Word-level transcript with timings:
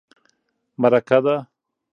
_مرکه 0.81 1.17
ده. 1.25 1.35